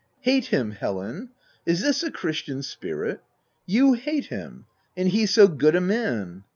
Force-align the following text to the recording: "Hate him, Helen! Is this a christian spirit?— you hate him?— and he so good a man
"Hate 0.21 0.47
him, 0.47 0.71
Helen! 0.71 1.29
Is 1.63 1.81
this 1.83 2.01
a 2.01 2.09
christian 2.09 2.63
spirit?— 2.63 3.21
you 3.75 3.93
hate 3.93 4.25
him?— 4.25 4.65
and 4.97 5.07
he 5.09 5.27
so 5.27 5.47
good 5.47 5.75
a 5.75 5.79
man 5.79 6.43